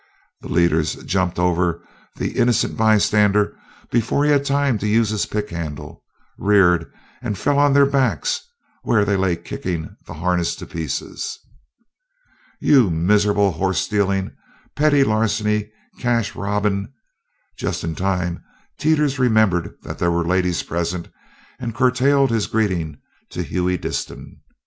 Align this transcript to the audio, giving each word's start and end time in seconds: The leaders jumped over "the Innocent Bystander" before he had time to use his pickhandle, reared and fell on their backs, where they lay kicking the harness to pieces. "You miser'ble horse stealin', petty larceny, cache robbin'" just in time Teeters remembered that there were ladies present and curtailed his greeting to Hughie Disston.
The 0.41 0.47
leaders 0.49 0.95
jumped 1.03 1.37
over 1.37 1.83
"the 2.15 2.31
Innocent 2.31 2.75
Bystander" 2.75 3.55
before 3.91 4.25
he 4.25 4.31
had 4.31 4.43
time 4.43 4.79
to 4.79 4.87
use 4.87 5.09
his 5.11 5.27
pickhandle, 5.27 6.01
reared 6.39 6.91
and 7.21 7.37
fell 7.37 7.59
on 7.59 7.73
their 7.73 7.85
backs, 7.85 8.41
where 8.81 9.05
they 9.05 9.15
lay 9.15 9.35
kicking 9.35 9.95
the 10.07 10.15
harness 10.15 10.55
to 10.55 10.65
pieces. 10.65 11.37
"You 12.59 12.89
miser'ble 12.89 13.51
horse 13.51 13.77
stealin', 13.77 14.35
petty 14.75 15.03
larceny, 15.03 15.69
cache 15.99 16.35
robbin'" 16.35 16.91
just 17.59 17.83
in 17.83 17.93
time 17.93 18.43
Teeters 18.79 19.19
remembered 19.19 19.75
that 19.83 19.99
there 19.99 20.09
were 20.09 20.25
ladies 20.25 20.63
present 20.63 21.09
and 21.59 21.75
curtailed 21.75 22.31
his 22.31 22.47
greeting 22.47 22.97
to 23.29 23.43
Hughie 23.43 23.77
Disston. 23.77 24.39